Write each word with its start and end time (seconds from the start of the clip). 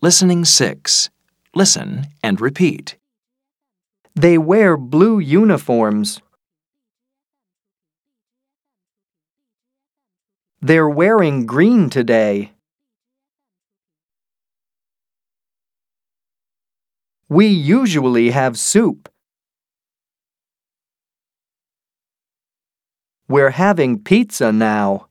Listening 0.00 0.44
6. 0.44 1.10
Listen 1.56 2.06
and 2.22 2.40
repeat. 2.40 2.96
They 4.14 4.38
wear 4.38 4.76
blue 4.76 5.18
uniforms. 5.18 6.20
They're 10.60 10.88
wearing 10.88 11.46
green 11.46 11.90
today. 11.90 12.52
We 17.28 17.48
usually 17.48 18.30
have 18.30 18.56
soup. 18.56 19.08
We're 23.28 23.50
having 23.50 23.98
pizza 24.04 24.52
now. 24.52 25.07